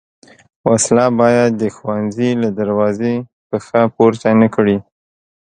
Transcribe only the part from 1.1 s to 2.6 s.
باید د ښوونځي له